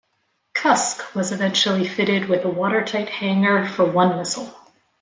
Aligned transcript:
"Cusk" 0.55 1.13
was 1.13 1.31
eventually 1.31 1.87
fitted 1.87 2.27
with 2.27 2.43
a 2.43 2.49
watertight 2.49 3.07
hangar 3.07 3.67
for 3.69 3.85
one 3.85 4.17
missile. 4.17 4.51